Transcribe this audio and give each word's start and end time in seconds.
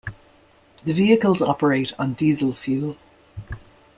The 0.83 0.93
vehicles 0.93 1.43
operate 1.43 1.93
on 1.99 2.13
diesel 2.13 2.55
fuel. 2.55 2.97